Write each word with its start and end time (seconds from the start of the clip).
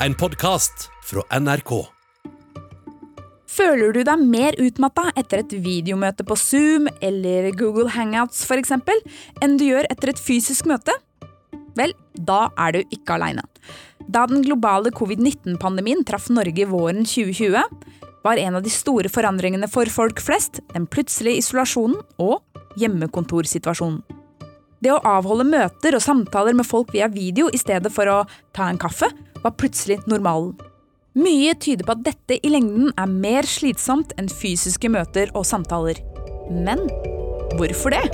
en 0.00 0.14
podkast 0.14 0.90
fra 1.08 1.22
NRK. 1.40 1.70
Føler 3.48 3.94
du 3.96 4.02
deg 4.04 4.24
mer 4.28 4.56
utmatta 4.60 5.06
etter 5.16 5.40
et 5.40 5.54
videomøte 5.64 6.26
på 6.28 6.36
Zoom 6.36 6.90
eller 7.00 7.48
Google 7.56 7.88
Hangouts 7.94 8.42
for 8.44 8.60
eksempel, 8.60 9.00
enn 9.40 9.56
du 9.56 9.64
gjør 9.70 9.88
etter 9.88 10.12
et 10.12 10.20
fysisk 10.20 10.68
møte? 10.68 10.92
Vel, 11.76 11.94
da 12.12 12.50
er 12.60 12.76
du 12.76 12.80
ikke 12.92 13.16
aleine. 13.16 13.46
Da 14.04 14.26
den 14.28 14.44
globale 14.44 14.92
covid-19-pandemien 14.94 16.04
traff 16.08 16.28
Norge 16.28 16.68
våren 16.68 17.06
2020, 17.08 17.56
var 18.26 18.42
en 18.42 18.58
av 18.58 18.64
de 18.66 18.72
store 18.72 19.08
forandringene 19.12 19.68
for 19.70 19.88
folk 19.92 20.20
flest 20.20 20.60
den 20.74 20.88
plutselige 20.90 21.40
isolasjonen 21.40 22.02
og 22.20 22.42
hjemmekontorsituasjonen. 22.80 24.02
Det 24.84 24.92
å 24.92 25.00
avholde 25.08 25.46
møter 25.48 25.96
og 25.96 26.04
samtaler 26.04 26.56
med 26.56 26.68
folk 26.68 26.92
via 26.92 27.08
video 27.08 27.48
i 27.48 27.60
stedet 27.60 27.88
for 27.94 28.10
å 28.12 28.24
ta 28.54 28.68
en 28.68 28.80
kaffe, 28.80 29.08
var 29.44 29.56
plutselig 29.60 30.00
normalen. 30.10 30.54
Mye 31.16 31.54
tyder 31.56 31.86
på 31.88 31.94
at 31.96 32.04
dette 32.04 32.36
i 32.44 32.52
lengden 32.52 32.90
er 33.00 33.08
mer 33.08 33.48
slitsomt 33.48 34.12
enn 34.20 34.28
fysiske 34.28 34.90
møter 34.92 35.32
og 35.32 35.46
samtaler. 35.48 36.02
Men 36.52 36.84
hvorfor 37.56 37.96
det? 37.96 38.04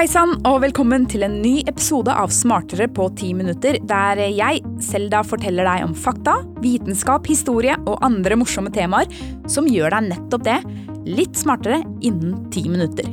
Hei 0.00 0.06
sann, 0.08 0.30
og 0.48 0.62
velkommen 0.62 1.02
til 1.12 1.20
en 1.26 1.34
ny 1.42 1.58
episode 1.68 2.08
av 2.08 2.30
Smartere 2.32 2.86
på 2.88 3.10
ti 3.20 3.34
minutter, 3.36 3.76
der 3.84 4.16
jeg, 4.32 4.62
Selda, 4.80 5.20
forteller 5.28 5.68
deg 5.68 5.84
om 5.84 5.92
fakta, 5.92 6.38
vitenskap, 6.64 7.28
historie 7.28 7.76
og 7.82 8.00
andre 8.06 8.32
morsomme 8.40 8.72
temaer 8.72 9.04
som 9.44 9.68
gjør 9.68 9.92
deg 9.92 10.06
nettopp 10.06 10.46
det, 10.46 10.56
litt 11.04 11.36
smartere 11.36 11.82
innen 12.00 12.48
ti 12.48 12.64
minutter. 12.72 13.04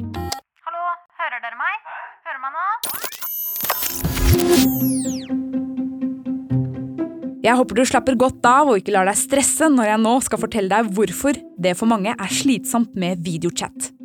Hallo, 0.63 0.85
hører 1.19 1.43
dere 1.43 1.59
meg? 1.59 1.75
Hører 2.29 2.39
meg 2.45 2.55
nå? 2.55 2.63
Jeg 7.49 7.59
håper 7.59 7.75
du 7.75 7.83
slapper 7.91 8.15
godt 8.23 8.47
av 8.47 8.71
og 8.71 8.79
ikke 8.79 8.95
lar 8.95 9.11
deg 9.11 9.19
stresse 9.19 9.67
når 9.75 9.91
jeg 9.91 10.03
nå 10.07 10.15
skal 10.31 10.39
fortelle 10.47 10.71
deg 10.71 10.95
hvorfor 10.95 11.35
det 11.59 11.75
for 11.75 11.91
mange 11.91 12.15
er 12.15 12.31
slitsomt 12.31 12.95
med 12.95 13.19
videochat. 13.27 13.96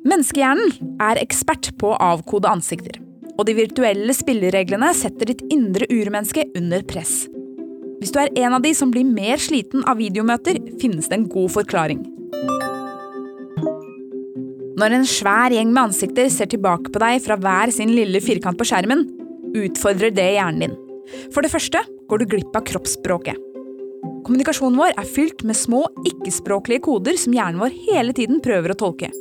Menneskehjernen 0.00 0.96
er 1.02 1.18
ekspert 1.20 1.74
på 1.80 1.90
å 1.92 1.98
avkode 2.00 2.48
ansikter. 2.48 2.96
Og 3.36 3.44
de 3.48 3.54
virtuelle 3.56 4.14
spillereglene 4.16 4.88
setter 4.96 5.28
ditt 5.28 5.42
indre 5.52 5.88
urmenneske 5.92 6.46
under 6.56 6.84
press. 6.88 7.26
Hvis 8.00 8.14
du 8.14 8.20
er 8.22 8.32
en 8.46 8.56
av 8.56 8.64
de 8.64 8.72
som 8.76 8.92
blir 8.92 9.04
mer 9.04 9.40
sliten 9.40 9.84
av 9.84 10.00
videomøter, 10.00 10.56
finnes 10.80 11.10
det 11.10 11.18
en 11.18 11.28
god 11.28 11.52
forklaring. 11.52 12.00
Når 14.80 14.96
en 14.96 15.04
svær 15.04 15.52
gjeng 15.52 15.68
med 15.68 15.90
ansikter 15.90 16.30
ser 16.32 16.48
tilbake 16.48 16.88
på 16.88 17.02
deg 17.02 17.20
fra 17.20 17.36
hver 17.36 17.72
sin 17.76 17.92
lille 17.92 18.22
firkant 18.24 18.56
på 18.56 18.64
skjermen, 18.70 19.04
utfordrer 19.52 20.14
det 20.16 20.30
hjernen 20.38 20.64
din. 20.64 20.78
For 21.34 21.44
det 21.44 21.52
første 21.52 21.84
går 22.08 22.22
du 22.22 22.30
glipp 22.32 22.56
av 22.56 22.64
kroppsspråket. 22.70 23.36
Kommunikasjonen 24.24 24.80
vår 24.80 24.96
er 24.96 25.12
fylt 25.12 25.44
med 25.44 25.58
små, 25.58 25.84
ikke-språklige 26.08 26.86
koder 26.88 27.20
som 27.20 27.36
hjernen 27.36 27.60
vår 27.60 27.76
hele 27.90 28.16
tiden 28.16 28.40
prøver 28.40 28.72
å 28.72 28.80
tolke. 28.80 29.12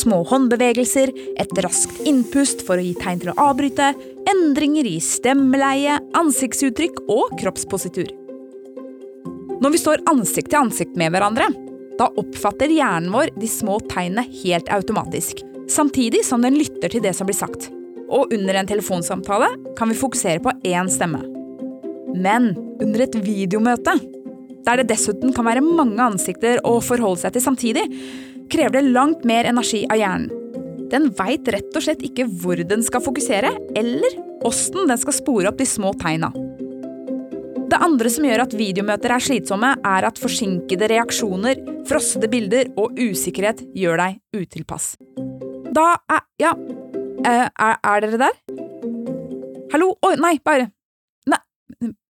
Små 0.00 0.22
håndbevegelser, 0.28 1.10
et 1.40 1.50
raskt 1.64 1.98
innpust 2.08 2.62
for 2.64 2.80
å 2.80 2.84
gi 2.84 2.94
tegn 2.96 3.20
til 3.20 3.32
å 3.32 3.38
avbryte, 3.50 3.90
endringer 4.30 4.86
i 4.88 4.96
stemmeleie, 5.04 5.98
ansiktsuttrykk 6.16 7.02
og 7.10 7.34
kroppspositur. 7.40 8.12
Når 9.60 9.74
vi 9.74 9.80
står 9.82 10.04
ansikt 10.08 10.52
til 10.52 10.62
ansikt 10.62 10.96
med 11.00 11.12
hverandre, 11.12 11.50
da 12.00 12.06
oppfatter 12.20 12.72
hjernen 12.72 13.10
vår 13.12 13.34
de 13.36 13.50
små 13.50 13.76
tegnene 13.90 14.24
helt 14.40 14.70
automatisk, 14.72 15.42
samtidig 15.68 16.22
som 16.24 16.40
den 16.40 16.56
lytter 16.56 16.88
til 16.94 17.04
det 17.04 17.12
som 17.18 17.28
blir 17.28 17.36
sagt. 17.36 17.68
Og 18.08 18.32
under 18.32 18.56
en 18.56 18.70
telefonsamtale 18.70 19.50
kan 19.78 19.92
vi 19.92 19.98
fokusere 19.98 20.40
på 20.42 20.54
én 20.70 20.88
stemme. 20.90 21.20
Men 22.16 22.54
under 22.80 23.04
et 23.04 23.20
videomøte, 23.20 23.98
der 24.64 24.80
det 24.80 24.88
dessuten 24.94 25.34
kan 25.36 25.46
være 25.46 25.64
mange 25.64 26.00
ansikter 26.02 26.60
å 26.66 26.78
forholde 26.84 27.20
seg 27.22 27.36
til 27.36 27.44
samtidig, 27.44 27.84
krever 28.50 28.80
det 28.80 28.92
langt 28.92 29.24
mer 29.28 29.48
energi 29.48 29.84
av 29.90 30.00
hjernen. 30.00 30.30
Den 30.90 31.06
veit 31.14 31.46
rett 31.54 31.76
og 31.76 31.84
slett 31.84 32.02
ikke 32.02 32.26
hvor 32.42 32.58
den 32.66 32.82
skal 32.82 33.02
fokusere, 33.04 33.52
eller 33.78 34.16
åssen 34.46 34.88
den 34.90 34.98
skal 34.98 35.14
spore 35.14 35.50
opp 35.52 35.60
de 35.60 35.66
små 35.68 35.92
tegna. 36.00 36.32
Det 37.70 37.78
andre 37.78 38.10
som 38.10 38.24
gjør 38.26 38.42
at 38.42 38.56
videomøter 38.58 39.12
er 39.14 39.22
slitsomme, 39.22 39.70
er 39.86 40.06
at 40.08 40.18
forsinkede 40.18 40.88
reaksjoner, 40.90 41.60
frossede 41.86 42.26
bilder 42.32 42.72
og 42.80 42.98
usikkerhet 42.98 43.62
gjør 43.78 44.02
deg 44.02 44.18
utilpass. 44.42 44.96
Da 45.70 45.92
er 46.10 46.26
Ja, 46.40 46.54
eh, 47.28 47.46
er, 47.46 47.76
er 47.84 48.00
dere 48.02 48.18
der? 48.18 48.36
Hallo? 49.70 49.92
Å, 50.02 50.14
nei, 50.18 50.38
bare 50.42 50.70
Nei 51.30 51.38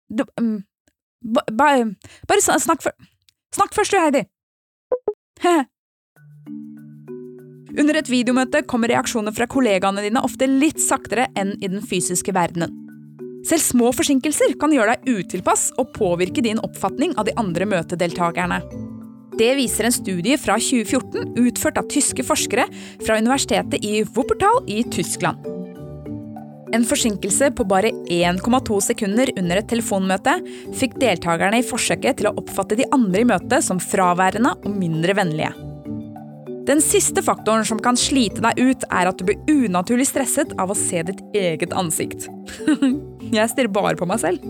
du, 0.09 0.25
um, 0.41 0.57
ba, 1.21 1.45
ba, 1.51 1.69
Bare 2.27 2.43
snakk, 2.43 2.83
for, 2.83 2.91
snakk 3.55 3.77
først, 3.77 3.95
du, 3.95 4.01
Heidi. 4.01 4.25
Under 7.75 7.97
et 7.99 8.07
videomøte 8.07 8.61
kommer 8.69 8.91
reaksjoner 8.91 9.35
fra 9.35 9.47
kollegaene 9.51 10.03
dine 10.05 10.21
ofte 10.23 10.47
litt 10.47 10.79
saktere 10.79 11.27
enn 11.35 11.57
i 11.59 11.67
den 11.67 11.83
fysiske 11.83 12.31
verdenen. 12.35 12.71
Selv 13.45 13.61
små 13.61 13.91
forsinkelser 13.93 14.55
kan 14.61 14.71
gjøre 14.73 14.95
deg 14.95 15.19
utilpass 15.19 15.67
og 15.77 15.91
påvirke 15.93 16.41
din 16.41 16.61
oppfatning 16.65 17.13
av 17.19 17.27
de 17.27 17.35
andre 17.37 17.67
møtedeltakerne. 17.69 18.61
Det 19.35 19.51
viser 19.59 19.85
en 19.85 19.93
studie 19.93 20.37
fra 20.39 20.55
2014 20.55 21.35
utført 21.43 21.77
av 21.81 21.89
tyske 21.91 22.23
forskere 22.25 22.65
fra 23.03 23.19
universitetet 23.19 23.83
i 23.83 23.99
Wuppertal 24.15 24.63
i 24.71 24.79
Tyskland. 24.95 25.51
En 26.73 26.87
forsinkelse 26.87 27.51
på 27.55 27.67
bare 27.69 27.91
1,2 28.11 28.79
sekunder 28.87 29.29
under 29.35 29.59
et 29.59 29.69
telefonmøte 29.69 30.39
fikk 30.79 30.97
deltakerne 31.03 31.61
i 31.61 31.67
forsøket 31.67 32.19
til 32.19 32.31
å 32.31 32.35
oppfatte 32.41 32.79
de 32.79 32.87
andre 32.95 33.21
i 33.21 33.29
møtet 33.35 33.67
som 33.67 33.83
fraværende 33.83 34.55
og 34.63 34.73
mindre 34.79 35.15
vennlige. 35.19 35.64
Den 36.65 36.81
siste 36.81 37.21
faktoren 37.21 37.65
som 37.65 37.79
kan 37.83 37.97
slite 37.99 38.41
deg 38.41 38.57
ut, 38.57 38.85
er 38.89 39.09
at 39.09 39.19
du 39.19 39.27
blir 39.27 39.41
unaturlig 39.51 40.07
stresset 40.09 40.55
av 40.61 40.71
å 40.73 40.77
se 40.77 41.03
ditt 41.05 41.21
eget 41.37 41.75
ansikt. 41.77 42.25
jeg 43.37 43.51
stirrer 43.51 43.73
bare 43.73 43.97
på 43.99 44.07
meg 44.09 44.23
selv. 44.23 44.45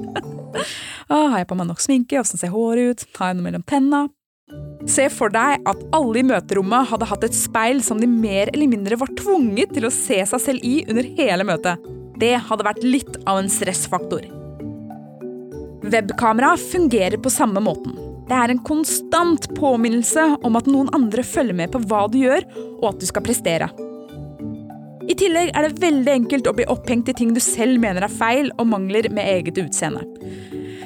har 1.11 1.41
jeg 1.41 1.49
på 1.49 1.57
meg 1.59 1.67
nok 1.67 1.83
sminke? 1.83 2.21
Åssen 2.21 2.39
ser 2.39 2.53
håret 2.55 2.93
ut? 2.93 3.09
Har 3.19 3.33
jeg 3.33 3.39
noe 3.39 3.49
mellom 3.49 3.65
tenna? 3.67 4.05
Se 4.87 5.09
for 5.09 5.33
deg 5.33 5.63
at 5.67 5.83
alle 5.97 6.21
i 6.21 6.25
møterommet 6.27 6.91
hadde 6.91 7.09
hatt 7.09 7.25
et 7.27 7.35
speil 7.35 7.81
som 7.83 7.99
de 7.99 8.07
mer 8.07 8.51
eller 8.53 8.69
mindre 8.69 8.99
var 9.01 9.11
tvunget 9.17 9.73
til 9.75 9.89
å 9.89 9.93
se 9.93 10.21
seg 10.29 10.43
selv 10.43 10.67
i 10.67 10.77
under 10.85 11.07
hele 11.17 11.47
møtet. 11.49 11.91
Det 12.21 12.35
hadde 12.47 12.67
vært 12.67 12.85
litt 12.85 13.17
av 13.25 13.41
en 13.41 13.51
stressfaktor. 13.51 14.29
Webkamera 15.85 16.55
fungerer 16.61 17.19
på 17.21 17.33
samme 17.33 17.59
måten. 17.65 18.04
Det 18.25 18.33
er 18.33 18.51
en 18.51 18.61
konstant 18.65 19.45
påminnelse 19.57 20.23
om 20.47 20.55
at 20.57 20.69
noen 20.69 20.89
andre 20.97 21.21
følger 21.25 21.57
med 21.57 21.73
på 21.73 21.81
hva 21.85 22.05
du 22.09 22.17
gjør, 22.23 22.47
og 22.79 22.87
at 22.93 23.03
du 23.03 23.05
skal 23.09 23.25
prestere. 23.25 23.69
I 25.05 25.13
tillegg 25.13 25.51
er 25.53 25.67
det 25.67 25.83
veldig 25.83 26.13
enkelt 26.15 26.49
å 26.49 26.55
bli 26.57 26.65
opphengt 26.71 27.11
i 27.11 27.13
ting 27.17 27.35
du 27.35 27.41
selv 27.43 27.77
mener 27.83 28.07
er 28.07 28.13
feil 28.13 28.49
og 28.57 28.65
mangler 28.71 29.11
med 29.13 29.29
eget 29.29 29.61
utseende. 29.61 30.01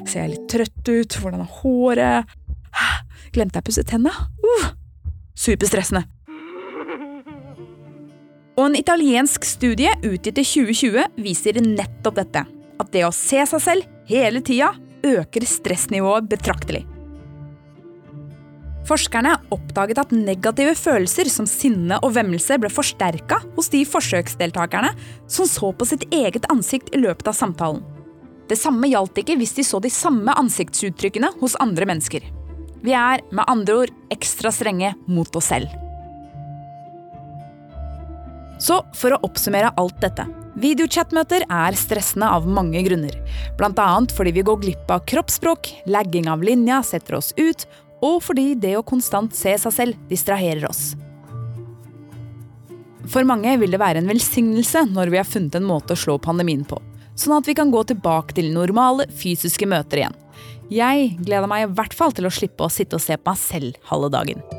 Ser 0.04 0.26
jeg 0.26 0.34
litt 0.34 0.50
trøtt 0.52 0.92
ut? 0.92 1.18
Hvordan 1.22 1.46
er 1.46 1.58
håret? 1.62 2.36
Glemte 3.36 3.60
jeg 3.60 3.64
å 3.64 3.70
pusse 3.70 3.88
tenna? 3.88 4.12
Uh, 4.44 4.68
superstressende. 5.40 6.04
Og 8.60 8.66
en 8.66 8.76
italiensk 8.76 9.48
studie 9.48 9.96
utgitt 10.04 10.42
i 10.42 10.44
2020 10.44 11.24
viser 11.24 11.64
nettopp 11.64 12.20
dette. 12.20 12.44
At 12.80 12.92
det 12.92 13.08
å 13.08 13.16
se 13.16 13.46
seg 13.48 13.64
selv 13.64 14.00
hele 14.12 14.44
tida 14.44 14.74
øker 15.08 15.48
stressnivået 15.48 16.28
betraktelig. 16.28 16.84
Forskerne 18.89 19.36
oppdaget 19.53 20.00
at 20.01 20.13
negative 20.15 20.74
følelser 20.74 21.30
som 21.30 21.45
sinne 21.50 22.00
og 22.01 22.15
vemmelse 22.15 22.57
ble 22.57 22.71
forsterka 22.74 23.38
hos 23.53 23.69
de 23.69 23.83
forsøksdeltakerne 23.86 24.89
som 25.30 25.45
så 25.45 25.69
på 25.77 25.86
sitt 25.86 26.07
eget 26.09 26.47
ansikt 26.50 26.89
i 26.95 27.01
løpet 27.03 27.30
av 27.30 27.38
samtalen. 27.38 27.83
Det 28.50 28.57
samme 28.57 28.89
gjaldt 28.89 29.19
ikke 29.21 29.36
hvis 29.38 29.53
de 29.59 29.65
så 29.68 29.77
de 29.83 29.91
samme 29.94 30.33
ansiktsuttrykkene 30.41 31.30
hos 31.38 31.53
andre 31.62 31.86
mennesker. 31.86 32.24
Vi 32.81 32.95
er 32.97 33.21
med 33.30 33.45
andre 33.51 33.75
ord 33.83 33.94
ekstra 34.09 34.50
strenge 34.56 34.95
mot 35.06 35.38
oss 35.38 35.51
selv. 35.51 35.69
Så 38.59 38.80
for 38.97 39.13
å 39.13 39.21
oppsummere 39.27 39.69
alt 39.80 40.00
dette. 40.01 40.25
Videochatmøter 40.59 41.45
er 41.45 41.77
stressende 41.77 42.27
av 42.27 42.47
mange 42.50 42.81
grunner. 42.83 43.13
Bl.a. 43.59 43.86
fordi 44.15 44.33
vi 44.36 44.44
går 44.50 44.63
glipp 44.63 44.89
av 44.91 45.06
kroppsspråk, 45.07 45.69
lagging 45.88 46.27
av 46.31 46.41
linja 46.44 46.81
setter 46.83 47.19
oss 47.19 47.30
ut, 47.38 47.68
og 48.06 48.22
fordi 48.24 48.54
det 48.56 48.75
å 48.80 48.86
konstant 48.86 49.36
se 49.36 49.56
seg 49.60 49.75
selv 49.75 50.10
distraherer 50.10 50.69
oss. 50.69 50.94
For 53.10 53.25
mange 53.25 53.56
vil 53.57 53.74
det 53.74 53.81
være 53.81 54.04
en 54.04 54.10
velsignelse 54.10 54.86
når 54.92 55.12
vi 55.13 55.19
har 55.22 55.28
funnet 55.28 55.57
en 55.57 55.68
måte 55.68 55.96
å 55.96 56.00
slå 56.00 56.19
pandemien 56.22 56.66
på. 56.68 56.78
sånn 57.19 57.36
at 57.36 57.48
vi 57.48 57.56
kan 57.57 57.72
gå 57.72 57.84
tilbake 57.84 58.38
til 58.38 58.54
normale 58.54 59.10
fysiske 59.12 59.68
møter 59.68 60.04
igjen. 60.04 60.16
Jeg 60.72 61.18
gleder 61.19 61.50
meg 61.51 61.66
i 61.66 61.74
hvert 61.74 61.94
fall 61.98 62.13
til 62.16 62.30
å 62.30 62.31
slippe 62.31 62.63
å 62.63 62.72
sitte 62.72 62.96
og 62.96 63.04
se 63.04 63.18
på 63.18 63.31
meg 63.31 63.42
selv 63.42 63.75
halve 63.90 64.12
dagen. 64.13 64.59